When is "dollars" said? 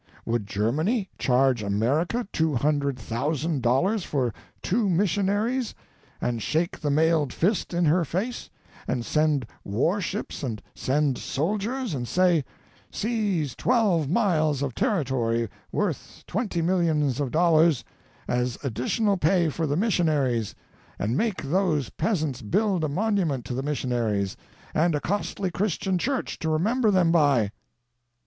3.61-4.03, 17.29-17.83